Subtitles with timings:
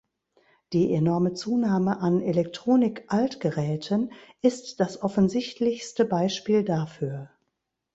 [0.73, 7.29] Die enorme Zunahme an Elektronik-Altgeräten ist das offensichtlichste Beispiel dafür.